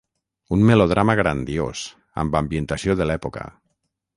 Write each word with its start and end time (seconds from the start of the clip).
Un 0.55 0.63
melodrama 0.69 1.15
grandiós, 1.19 1.83
amb 2.25 2.39
ambientació 2.43 2.97
de 3.03 3.09
l'època. 3.11 3.45